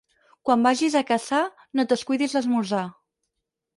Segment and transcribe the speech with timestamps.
[0.47, 1.41] Quan vagis a caçar
[1.75, 2.85] no et descuidis l'esmorzar.